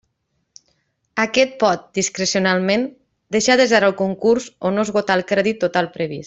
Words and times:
Aquest 1.23 1.51
pot, 1.63 1.83
discrecionalment, 1.99 2.87
deixar 3.37 3.59
desert 3.63 3.89
el 3.91 3.95
concurs 4.01 4.49
o 4.67 4.73
no 4.79 4.89
esgotar 4.89 5.19
el 5.21 5.27
crèdit 5.35 5.63
total 5.67 5.93
previst. 6.01 6.19